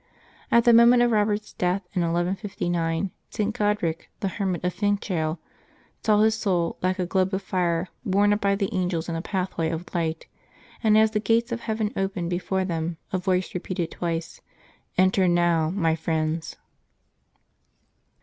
[0.51, 3.55] At the moment of Eobert's death, in 1159, St.
[3.55, 5.37] Godric, the hermit of Finchale,
[6.03, 9.21] saw his soul, like a globe of fire, borne up by the angels in a
[9.21, 10.25] pathway of light;
[10.83, 14.41] and as the gates of heaven opened before them, a voice repeated twice,"
[14.97, 16.55] Enter now, my friends."